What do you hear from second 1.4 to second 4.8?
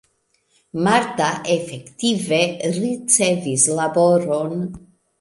efektive ricevis laboron.